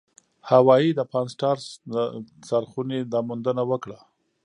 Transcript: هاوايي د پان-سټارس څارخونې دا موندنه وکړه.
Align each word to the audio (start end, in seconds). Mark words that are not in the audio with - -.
هاوايي 0.49 0.89
د 0.95 1.01
پان-سټارس 1.11 1.65
څارخونې 2.47 2.99
دا 3.11 3.19
موندنه 3.27 3.63
وکړه. 3.71 3.99